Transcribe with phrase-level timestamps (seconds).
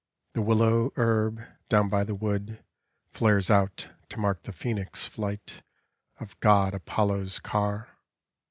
[0.33, 2.65] The willow hern, down by the wood
[3.11, 5.61] Flares out to mark the phoenix flight
[6.19, 7.99] Oi God Apollo's car.